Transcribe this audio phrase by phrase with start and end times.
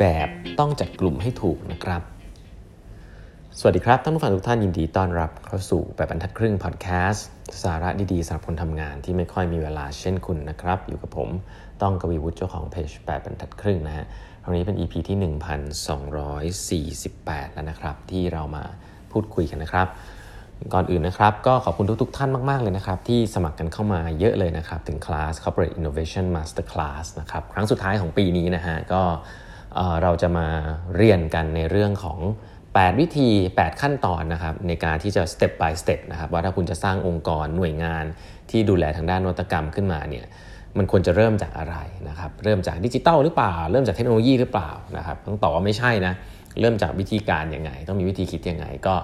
[0.00, 0.28] แบบ
[0.58, 2.02] ต้องจัดกลุ่มให้ถูกนะครับ
[3.58, 7.26] สวัสดีครับท่านผู้ฟังทุกท่านยินดีต้อนรับเข้าสู่แบบบรรทัดครึ่งพอดแคสต์
[7.62, 11.28] สาระดีๆสำหรับคนทำงานที่ไม่ค่อยมีเวลาเช่นคุณนะครับ อยู่กับผม
[11.82, 14.06] ต้องกวีวุฒิเจ้าของเพจแบบบรรทัดครึ่งนะฮะ
[14.42, 15.16] ครั้งนี้เป็น EP ที่
[16.84, 18.64] 1248 แล้วนะครับ ที่เรามา
[19.12, 19.86] พูดคุยกันนะครับ
[20.74, 29.02] ก่อนอื่นนะครับ ก็ขอบคุณทุกๆท่านมาก ๆ เลยนะครับ ที่สมัครกันเข้ามาเยอะเลยนะครับ ถึงคลาส Corporate Innovation Master Class นะครับ ครั้งสุดท้ายของปีนี้นะฮะ ก็
[30.02, 30.46] เราจะมา
[30.96, 32.18] เรียนกันในเรื่องของ
[32.64, 38.04] 8 วิธี 8 ขั้นตอนนะครับในการที่จะ step by step นะครับว่าถ้าคุณจะสร้างองค์กรหน่วยงาน
[38.50, 40.26] ที่ดูแลทางด้านนวัตกรรมขึ้นมาเนี่ย
[40.78, 41.76] มันควรจะเริ่มจากอะไร
[42.08, 46.12] นะครับเริ่มจากดิจิตอลหรือเปล่า เริ่มจากเทคโนโลยีหรือเปล่านะครับต้องตอบว่าไม่ใช่นะ
[46.60, 48.94] เริ่มจากวิธีการยังไง ต้องมีวิธีคิดยังไงก็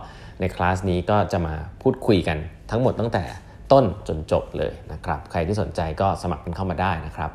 [0.41, 2.39] ในคลาสนี้ก็จะมาพูดคุยกัน
[2.71, 3.25] ทั้งหมดตั้งแต่
[3.73, 7.31] ต้นจนจบเลยนะครับ ใครที่สนใจก็สมัครกันเข้ามาได้นะครับ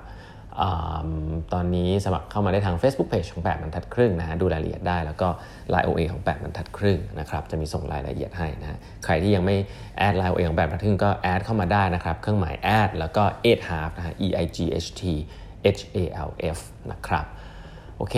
[1.53, 5.27] ตอนนี้สมัครเข้ามาได้ทาง Facebook Page ของ 8บรรทัดครึ่งนะฮะดูรายละเอียดได้แล้วก็
[5.73, 9.55] Line OA ของ 8บรรทัดครึ่งนะครับจะมีส่งรายละเอียดให้นะใครที่ยังไม่
[9.97, 15.03] แอด Line OA ของ 8บรรทัดครึ่งก็แอดเข้ามาได้นะครับ เครื่องหมายแอดแล้วก็8 half นะฮะ E I G H T
[15.77, 15.97] H A
[16.27, 16.59] L F
[16.91, 17.25] นะครับ
[17.97, 18.15] โอเค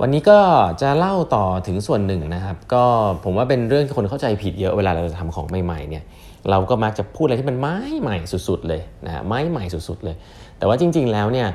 [0.00, 0.38] วันนี้ก็
[0.82, 2.84] จะเล่าต่อถึงส่วนหนึ่งนะครับ ก็
[3.24, 6.04] ผมว่าเป็นเรื่องที่คนเข้าใจผิดเยอะเวลาเราจะทำของใหม่ๆเนี่ย
[6.50, 8.16] เราก็มักจะพูดอะไรที่มันไม้ใหม่
[8.48, 10.16] สุดๆเลยนะฮะใหม่ใหม่สุดๆเลย
[10.58, 11.48] แต่ว่าจริง ๆ แล้วเนี่ย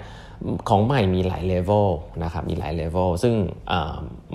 [0.69, 1.89] ของใหม่มีหลายเลเวล
[2.23, 3.33] นะครับมีหลายเลเวลซึ่ง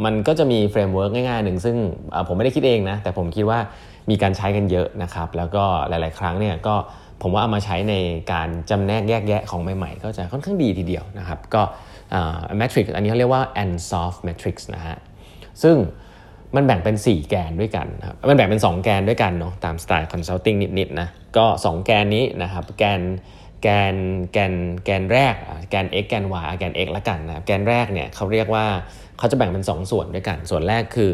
[0.04, 1.76] มันก็จะมี framework ง่ายๆหนึ่งซึ่ง
[2.28, 3.58] ผมไม่ได้คิดเองนะแต่ผมคิดว่า
[4.10, 6.74] มีการใช้กันเยอะนะครับแล้วก็หลาย ๆ ครั้งเนี่ยก็
[7.22, 7.94] ผมว่าเอามาใช้ใน
[8.32, 11.62] การจำแนกแยกแยะของใหม่ ๆ ก็จะค่อนข้างดีทีเดียวนะครับก็
[12.56, 14.96] matrix อันนี้เขาเรียกว่า Ansoff Matrix นะฮะ
[15.62, 15.76] ซึ่ง
[16.56, 23.00] มันแบ่งเป็น 4 แกนด้วยกันครับมันแบ่งเป็น 2 แกนด้วยกันเนาะตามสไตล์ consulting นิดๆนะก็ 2 แกนนี้นะครับแกน
[23.62, 23.94] แกน
[24.32, 24.54] แกน
[24.84, 25.34] แกนแรก
[25.70, 28.66] แกน x แกน y แกน x ละกันนะแกนแรกเนี่ยเขาเรียกว่า
[29.18, 31.12] เขาจะแบ่งเป็น 2 ส่วนด้วยกัน ส่วนแรกคือ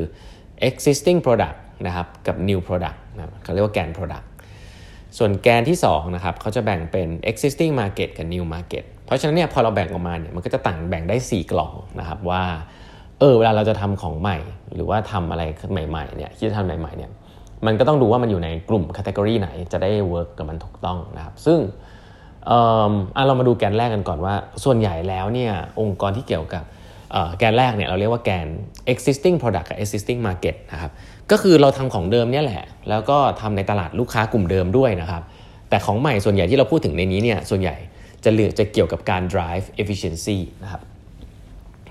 [0.68, 1.56] existing product
[1.86, 4.26] นะครับกับ new product นะเขาเรียกว่าแกน product
[5.18, 12.42] ส่วนแกนที่2นะครับเขาจะแบ่งเป็น existing market กับ new market เพราะฉะนั้นเนี่ยพอเราแบ่งออกมาเนี่ยมันก็จะต่างแบ่งได้ 4 กล่องนะครับว่า
[13.20, 14.36] เออเวลาเราจะทำของใหม่
[14.74, 15.42] หรือว่าทำอะไร
[15.72, 17.10] ใหม่ๆเนี่ยที่จะทำใหม่ๆเนี่ย
[17.66, 21.58] มันก็ต้องดูว่ามันอยู่ในกลุ่ม category ไหนจะได้ work กับมันถูกต้องนะครับซึ่ง
[22.46, 22.58] เอ่
[22.90, 22.92] อ
[23.26, 26.64] เรามาดูแกนแรกกันก่อนว่า ส่วนใหญ่แล้วเนี่ยองค์กรที่เกี่ยวกับ
[27.38, 28.46] แกนแรกเนี่ยเราเรียกว่าแกน
[28.92, 30.90] existing product กับ existing market นะครับ
[31.30, 35.22] ก็คือเราทำของเดิมเนี่ยแหละ แล้วก็ทำในตลาดลูกค้ากลุ่มเดิมด้วยนะครับ
[35.68, 37.76] แต่ของใหม่ส่วนใหญ่ที่เราพูดถึงในนี้เนี่ยส่วนใหญ่
[38.24, 40.82] จะเหลือจะเกี่ยวกับการ drive efficiency นะครับ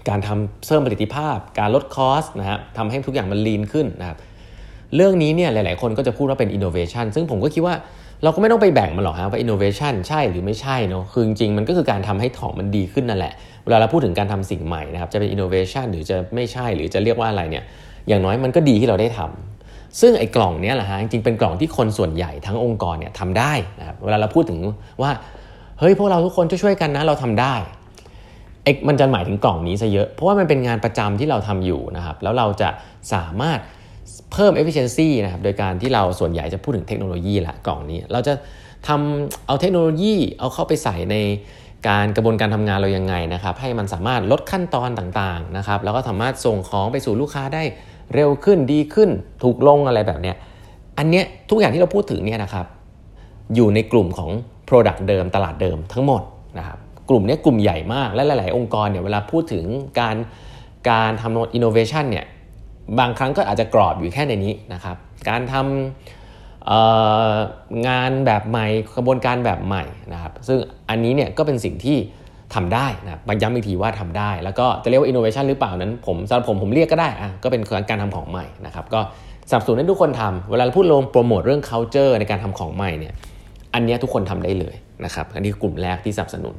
[0.09, 4.18] การทำเพิ่มประสิทธิภาพ การลดคอสนะครับทำให้ทุกอย่างมันลีนขึ้นนะครับ
[4.96, 7.75] เรื่องนี้เนี่ยหลาย ๆ คนก็จะพูดว่าเป็น innovation ซึ่งผมก็คิดว่า
[8.24, 13.34] เราก็ไม่ต้องไปแบ่งมันหรอกฮะว่า innovation ใช่หรือไม่ใช่เนาะคือจริงๆมันก็คือการทำให้ของมันดีขึ้นนั่นแหละ
[13.64, 17.64] เวลาเราพูดถึงการทำสิ่งใหม่นะครับจะเป็น innovation หรือจะไม่ใช่หรือจะเรียกว่าอะไรเนี่ย
[18.08, 24.59] อย่างน้อยมันก็ดีที่เราได้ทำซึ่งไอ้กล่องนี้แหละฮะจริงๆเป็นกล่องที่คนส่วนใหญ่ทั้งองค์กรเนี่ยทำได้นะครับเวลาเราพูดถึง
[25.02, 25.12] ว่า
[25.80, 27.56] เฮ้ยพวกเราทุกคนช่วยๆกันนะเราทำได้
[28.63, 32.69] เอกมันจะหมายถึงกล่องนี้ซะเยอะ เพราะว่ามันเป็นงานประจำที่เราทำอยู่นะครับ แล้วเราจะ
[33.13, 33.59] สามารถ
[34.31, 38.34] เพิ่ม efficiency นะครับ โดยการที่เราส่วนใหญ่จะพูดถึงเทคโนโลยีละกล่องนี้ เราจะ
[38.88, 41.16] ทำเอาเทคโนโลยีเอาเข้าไปใส่ใน
[41.88, 47.63] การกระบวนการทำงานเรายังไงนะครับ ให้มันสามารถลดขั้นตอนต่างๆนะครับ แล้วก็สามารถส่งของไปสู่ลูกค้าได้
[48.13, 49.09] เร็วขึ้นดีขึ้น
[49.44, 50.35] ถูกลงอะไรแบบเนี้ย
[50.97, 52.66] อันเนี้ยทุกอย่างที่เราพูดถึงเนี่ยนะครับ
[53.56, 54.31] อยู่ในกลุ่มของ
[54.69, 56.22] Product เดิมตลาดเดิมทั้งหมด
[56.59, 56.79] นะครับ
[57.09, 59.66] กลุ่มนี้กลุ่มใหญ่มากและหลาย ๆ องค์กรเนี่ยเวลาพูดถึง
[60.00, 60.16] การ
[60.90, 62.25] การทำอินโนเวชันเนี่ย
[63.00, 64.97] บางครั้งก็อาจจะกรอบอยู่แค่ในนี้นะครับ
[65.30, 68.66] การทำงานแบบใหม่
[68.96, 69.84] กระบวนการแบบใหม่
[70.14, 70.58] นะครับ ซึ่ง
[70.90, 71.97] อันนี้เนี่ยก็เป็นสิ่งที่
[72.56, 79.00] ทำได้นะครับย้ำอีกทีว่าทำได้ แล้วก็จะเรียกว่าอินโนเวชันหรือเปล่านั้น ผมสำหรับผมผมเรียกก็ได้อะก็เป็นการทำของใหม่นะครับก็
[79.50, 83.14] สนับสนุนให้ทุกคนทำเวลาเราพูดลงโปรโมทเรื่อง culture ในการทำของใหม่เนี่ย
[83.74, 86.55] อันนี้ทุกคนทำได้เลยนะครับ อันนี้กลุ่มแรกที่สนับสนุน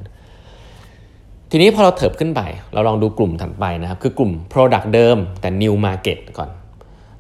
[1.56, 2.42] ทีนี้พอเราเถิบขึ้นไป
[2.74, 6.50] เราลองดูกลุ่มถัดไปนะครับ คือกลุ่ม Product เดิมแต่ New Market ก่อน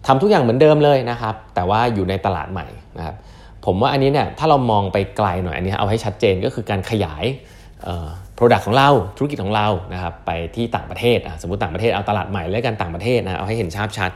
[0.06, 2.66] ทำทุกอย่างเหมือนเดิมเลยนะครับ แต่ว่าอยู่ในตลาดใหม่
[2.98, 3.16] นะครับ
[3.64, 7.24] ผมว่าอันนี้เนี่ยถ้าเรามองไปไกลหน่อยอันนี้เอาให้ชัดเจนก็คือการขยาย
[8.36, 14.10] Product ของเราธุรกิจของเรานะครับไปที่ต่างประเทศสมมติต่างประเทศเอาตลาดใหม่และกันต่างประเทศนะเอาให้เห็นชัดชัด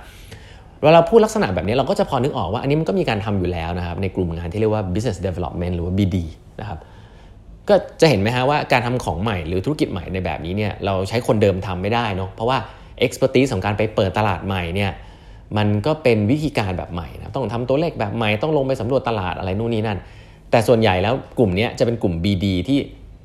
[0.80, 6.16] เวลาเราพูดลักษณะแบบนี้เราก็จะพอนึกออกว่าอันนี้มันก็มีการทำอยู่แล้วนะครับในกลุ่มงานที่เรียกว่า business development หรือว่า BD
[6.60, 6.78] นะครับ
[7.68, 12.58] ก็จะเห็นไหมฮะว่าการทำของใหม่หรือธุรกิจใหม่ในแบบนี้เนี่ยเราใช้คนเดิมทำไม่ได้เนาะเพราะว่า
[13.06, 14.90] expertise ของการไปเปิดตลาดใหม่เนี่ย
[15.56, 19.98] มันก็เป็นวิธีการแบบใหม่นะต้องทำตัวเลขแบบใหม่ต้องลงไปสำรวจตลาดอะไรนู่นนี่นั่น
[20.50, 22.78] แต่ส่วนใหญ่แล้วกลุ่มนี้จะเป็นกลุ่ม BD ที่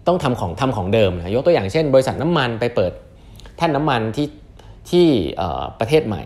[0.07, 2.91] ต้องทำของทำของเดิมนะยกตัวอย่างเช่น บริษัทน้ำมันไปเปิด
[3.57, 4.27] แท่นน้ามันที่
[4.89, 5.07] ที่
[5.79, 6.23] ประเทศใหม่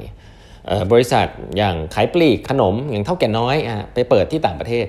[0.92, 1.28] บริษัท
[1.58, 4.86] อย่างขายปลีกขนมอย่างเท่าแก่น้อยอไปเปิดที่ต่างประเทศ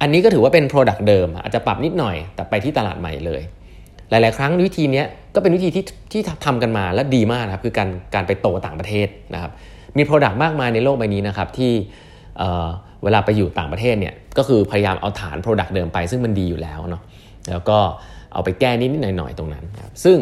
[0.00, 3.42] อันนี้ก็ถือว่าเป็น Product เดิม อาจจะปรับนิดหน่อย แต่ไปที่ตลาดใหม่เลย
[4.10, 5.02] หลาย ๆ ครั้งวิธีนี้
[5.34, 9.52] ก็เป็นวิธีที่ที่ทำกันมาและดีมากนะครับคือการการไปโตต่างประเทศนะครับ
[9.96, 11.72] มี Product มากมายในโลกใบนี้นะครับที่
[13.04, 17.02] เวลาไปอยู่ต่างประเทศเนี่ยก็คือพยายามเอาฐาน Product เดิมไปซึ่งมันดีอยู่แล้วเนาะ
[17.50, 17.78] แล้วก็
[18.32, 20.18] เอาไปแก้นิดนิดหน่อย ๆ ตรงนั้นครับซึ่ง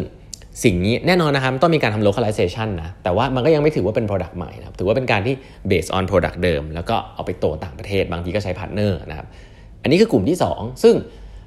[0.65, 5.35] สิ่งนี้แน่นอนนะครับต้องมีการทำ localization นะแต่ว่ามันก็ยังไม่ถือว่าเป็น product ใหม่นะครับถือว่าเป็นการที่
[5.71, 9.27] based on product เดิม แล้วก็เอาไปโตต่างประเทศบางทีก็ใช้ partner นะครับ
[9.87, 10.95] อันนี้คือกลุ่มที่ 2 ซึ่ง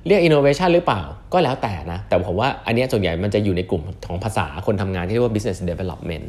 [0.07, 1.01] เรียก innovation หรือเปล่า
[1.33, 6.25] ก็แล้วแต่นะ แต่ผมว่าอันนี้ส่วนใหญ่มันจะอยู่ในกลุ่มของภาษาคนทำงานที่เรียกว่า business development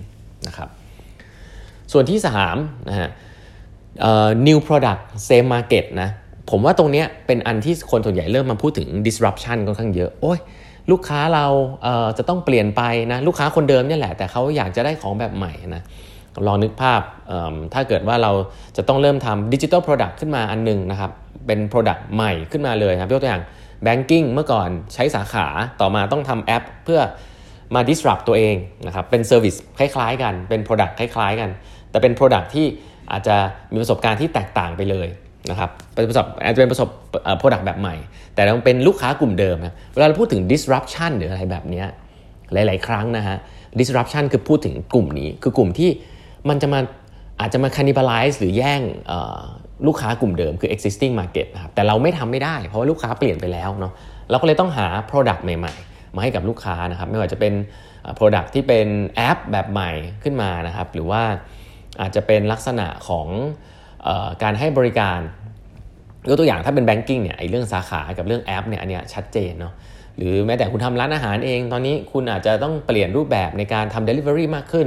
[0.46, 0.68] นะครับ
[1.92, 2.18] ส่วนที่
[2.54, 3.08] 3นะฮะ
[4.46, 6.08] new product same market นะ
[6.50, 10.38] ผมว่าตรงนี้เป็นอันที่คนส่วนใหญ่เริ่มมาพูดถึง disruption ค่อนข้างเยอะ โอ้ย
[10.90, 11.46] ลูกค้าเรา
[11.82, 15.82] เจะต้องเปลี่ยนไปนะ ลูกค้าคนเดิมนี่แหละ แต่เขาอยากจะได้ของแบบใหม่นะ
[16.46, 17.00] ลองนึกภาพ
[17.74, 18.32] ถ้าเกิดว่าเรา
[18.76, 21.10] จะต้องเริ่มทำดิจิทัลโปรดักต์ขึ้นมาอันนึงนะครับ
[21.46, 23.42] เป็น Product ใหม่ขึ้นมาเลยครับยกตัวอย่าง
[23.86, 25.46] Banking เมื่อก่อนใช้สาขา
[25.80, 27.00] ต่อมาต้องทำแอปเพื่อ
[27.74, 28.56] มา disrupt ตัวเอง
[28.86, 31.50] นะครับเป็น Service คล้ายๆ กันเป็น Product คล้ายๆ กัน
[31.90, 32.66] แต่เป็น Product ที่
[33.12, 33.36] อาจจะ
[33.72, 35.08] มีประสบการณ์ที่แตกต่างไปเลย
[35.50, 36.88] นะครับเป็นประสบอาจจะเป็นประสบ
[37.38, 37.94] product แบบใหม่
[38.34, 41.84] แต่ต้องเป็นลูกค้ากลุ่มเดิมนะเวลาเราพูดถึง disruption หรืออะไรแบบนี้
[42.52, 43.36] หลายๆ ครั้งนะฮะ
[43.80, 45.90] disruption คือพูดถึงกลุ่มนี้คือกลุ่มที่
[46.48, 46.80] มันจะมา
[47.40, 48.80] อาจจะมา cannibalize หรือแย่ง
[49.86, 53.92] ลูกค้ากลุ่มเดิมคือ existing market นะครับแต่เราไม่ทำไม่ได้ เพราะว่าลูกค้าเปลี่ยนไปแล้วเนาะ
[54.30, 57.54] เราก็เลยต้องหา product ใหม่ๆ มาให้กับลูกค้านะครับ ไม่ว่าจะเป็น
[58.18, 59.90] product ที่เป็นแอปแบบใหม่
[60.22, 61.22] ขึ้นมานะครับ หรือว่า
[62.00, 63.26] อาจจะเป็นลักษณะของ
[64.42, 65.18] การให้บริการ
[66.28, 69.74] ยกตัวอย่างถ้าเป็น banking เนี่ยไอ้เรื่องสาขากับเรื่องแอปเนี่ยอันเนี้ยชัดเจนเนาะ
[70.16, 74.86] หรือแม้แต่คุณทำร้านอาหารเอง ตอนนี้คุณอาจจะต้องเปลี่ยนรูปแบบในการทำ Delivery มากขึ้น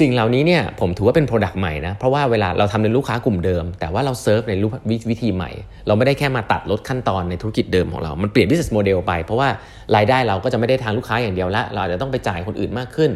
[0.00, 4.72] สิ่งเหล่านี้เนี่ยผมถือว่าเป็น Product ใหม่นะ เพราะว่าเวลาเราทำในลูกค้ากลุ่มเดิม แต่ว่าเราเซิร์ฟในรูป
[5.10, 5.50] วิธีใหม่
[5.86, 9.48] เราไม่ได้แค่มาตัดลดขั้นตอนในธุรกิจเดิมของเรา มันเปลี่ยน business model ไป เพราะว่า
[9.96, 13.10] รายได้เราก็จะไม่ได้ทางลูกค้าอย่างเดียวละ เราอาจจะต้องไปจ่ายคนอื่นมากขึ้น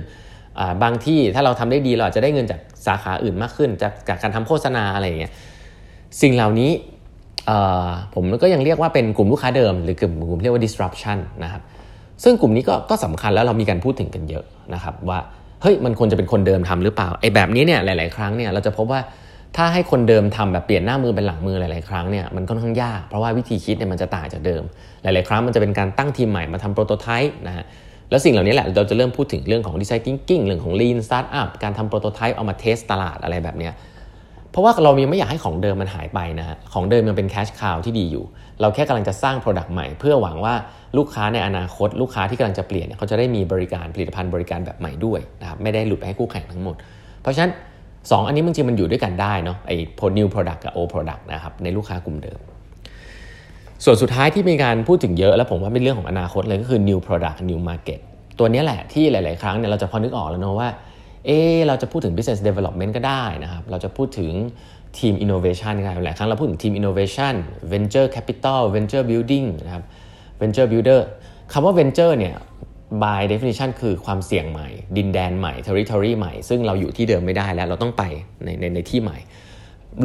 [0.82, 5.32] บางที่ถ้าเราทำได้ดีเราอาจจะได้เงินจากสาขาอื่นมากขึ้น จากจากการทำโฆษณาอะไรอย่างเงี้ย
[6.22, 6.70] สิ่งเหล่านี้
[8.14, 11.62] ผมก็ยังเรียกว่าเป็นกลุ่มลูกค้าเดิม หรือกลุ่มกลุ่มเรียกว่า disruption นะครับ
[12.24, 14.44] ซึ่งกลุ่มนี้ก็ก็สำคัญแล้วเรามีการพูดถึงกันเยอะ
[14.74, 15.18] นะครับว่า
[15.62, 19.00] เฮ้ยมันควรจะเป็นคนเดิมทำหรือเปล่าไอ้แบบนี้เนี่ยหลาย ๆ ครั้งเนี่ยเราจะพบว่า
[19.56, 24.62] ถ้าให้คนเดิมทำแบบเปลี่ยนหน้ามือเป็นหลังมือหลาย ๆ ครั้งเนี่ยมันค่อนข้างยากเพราะว่าวิธีคิดเนี่ยมันจะต่างจากเดิม
[25.02, 27.64] หลาย ๆ ครั้งมันจะเป็นการตั้งทีมใหม่มาทำโปรโตไทป์นะฮะ
[28.10, 33.72] แล้วสิ่งเหล่านี้แหละเราจะเริ่มพูดถึงเรื่องของดีไซน์ thinking เรื่องของ lean startup การทำโปรโตไทป์เอามาเทสตลาดอะไรแบบเนี้ย
[34.50, 38.24] เพราะว่าเรายังไม่อยากให้ของเดิมมันหายไปนะฮะของเดิมยังเป็น cash cow ที่ดีอยู่
[38.60, 40.54] เราแค่กำลังจะสร้าง product ใหม่ เพื่อหวังว่า
[40.96, 46.76] ลูกค้าในอนาคต ลูกค้าที่กำลังจะเปลี่ยนเขาจะได้มีบริการผลิตภัณฑ์บริการแบบใหม่ด้วยนะครับไม่ได้หลุดไปให้คู่แข่งทั้งหมด
[47.22, 47.52] เพราะฉะนั้น
[47.88, 49.76] 2 อันนี้จริงมันอยู่ด้วยกันได้เนาะไอ้
[50.18, 52.38] new product กับ old product นะครับในลูกค้ากลุ่มเดิม
[53.84, 58.00] ส่วนสุดท้ายที่มีการพูดถึงเยอะ แล้วผมว่าเป็นเรื่องของอนาคตเลยก็คือ new product new market
[58.38, 60.68] ตัวนี้แหละที่หลาย ๆ ครั้งเนี่ยเราจะพอนึกออกแล้วเนาะว่า
[61.26, 64.32] เออเราจะพูดถึง business development ก็ได้นะครับ เราจะพูดถึง
[64.98, 67.34] ทีม innovation กันหลายครั้งเราพูดถึงทีม innovation
[67.72, 69.84] venture capital venture building นะครับ
[70.40, 71.00] venture builder
[71.52, 72.36] คำว่า venture เนี่ย
[73.02, 78.02] by definition คือความเสี่ยงใหม่ ดินแดนใหม่ territory ใหม่ ซึ่งเราอยู่ที่เดิมไม่ได้แล้ว เราต้องไป
[78.44, 79.18] ในในในที่ใหม่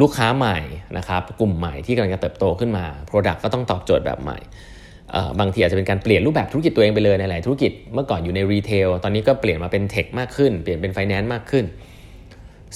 [0.00, 0.58] ลูกค้าใหม่
[0.98, 4.38] นะครับ กลุ่มใหม่ที่กำลังจะเติบโตขึ้นมา product ก็ต้องตอบโจทย์แบบใหม่
[5.40, 11.64] บางทีอาจจะเป็นการเปลี่ยนรูปแบบธุรกิจตัวเองไปเลยในหลายธุรกิจเมื่อก่อนอยู่ใน retail ตอนนี้ก็เปลี่ยนมาเป็น tech มากขึ้น เปลี่ยนเป็นไฟแนนซ์มากขึ้น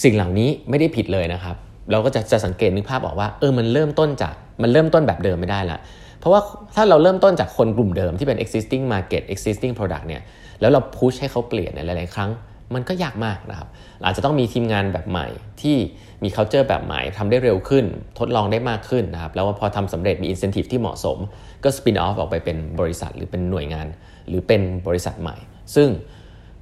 [0.02, 1.56] สิ่งเหล่านี้ไม่ได้ผิดเลยนะครับ
[1.90, 5.78] เราก็จะจะสังเกตนึกภาพออกว่าเออมันเริ่มต้นจากมันเริ่มต้นแบบเดิมไม่ได้ละ
[6.20, 6.40] เพราะว่า
[6.76, 10.22] ถ้าเราเริ่มต้นจากคนกลุ่มเดิมที่เป็น existing market existing product เนี่ย
[10.60, 12.30] แล้วเราพุชให้เขาเปลี่ยนในหลาย ๆ ครั้ง
[12.74, 13.68] มันก็ยากมากนะครับ
[14.04, 15.26] อาจจะต้องมีทีมงานแบบใหม่
[15.62, 15.76] ที่
[16.22, 17.84] มี culture แบบใหม่ทำได้เร็วขึ้น
[18.18, 21.18] ทดลองได้มากขึ้นนะครับแล้วพอทำสำเร็จมี incentive ที่เหมาะสม
[21.64, 23.86] ก็ spin off ออกไปเป็นบริษัทหรือเป็นหน่วยงาน
[24.28, 25.36] หรือเป็นบริษัทใหม่
[25.74, 25.88] ซึ่ง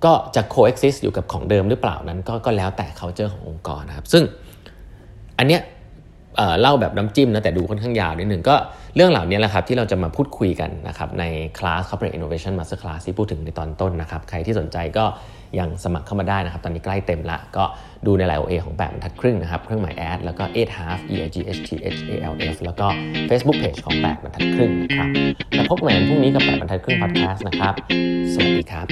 [0.04, 4.24] ก็จะ coexist อยู่กับของเดิมหรือเปล่านั้นก็ก็แล้วแต่ culture ขององค์กรนะครับซึ่ง
[5.38, 5.62] อันเนี้ย
[6.60, 8.56] เล่าแบบน้ำจิ้มนะแต่ดูค่อนข้างยาวนิดหนึ่งก็
[8.96, 11.24] เรื่องเหล่านี้แหละครับที่เราจะมาพูดคุยกันนะครับใน
[11.58, 15.04] คลาส Corporate Innovation Master Class ที่พูดถึงในตอนต้นนะครับใครที่สนใจก็
[15.58, 17.64] ยังสมัครเข้ามาได้นะครับ ตอนนี้ใกล้เต็มละ ก็
[18.06, 22.86] ดูในไลน์โอเอของแบบบรรทัดครึ่งนะครับ เครื่องหมายแอดแล้วก็8 half e i g h t h a l f แล้วก็
[23.28, 25.08] Facebook Page ของแบบบรรทัดครึ่งนะครับ
[25.54, 27.74] แล้วพบกันใหม่พรุ่งนี้กับแบบบรรทัดครึ่งพอดแคสต์นะครับ
[28.32, 28.86] สวัสดีครับ